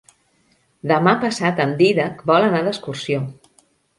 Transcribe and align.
Demà 0.91 1.13
passat 1.25 1.61
en 1.67 1.75
Dídac 1.83 2.25
vol 2.31 2.47
anar 2.47 2.65
d'excursió. 2.69 3.23